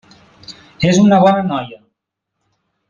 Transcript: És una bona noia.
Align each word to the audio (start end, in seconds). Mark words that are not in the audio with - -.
És 0.93 1.01
una 1.03 1.21
bona 1.27 1.45
noia. 1.53 1.81